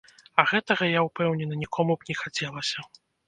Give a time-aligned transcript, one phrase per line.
[0.43, 2.89] А гэтага, я ўпэўнены, нікому б не хацелася.